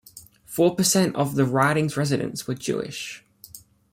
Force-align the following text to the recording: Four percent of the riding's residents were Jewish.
Four 0.45 0.73
percent 0.75 1.15
of 1.15 1.35
the 1.35 1.45
riding's 1.45 1.95
residents 1.95 2.47
were 2.47 2.55
Jewish. 2.55 3.23